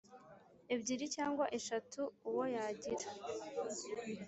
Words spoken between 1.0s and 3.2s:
cyangwa eshatu uwo yagira